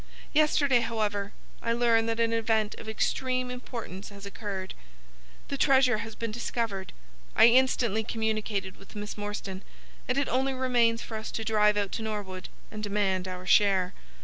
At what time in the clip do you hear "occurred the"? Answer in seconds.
4.25-5.59